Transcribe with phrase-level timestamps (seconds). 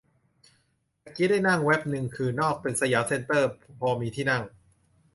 [1.03, 4.43] ตะกี้ได้นั่งแว๊บนึงคือนอกตึกสยามเซ็นเตอร์พอมีที่นั่ง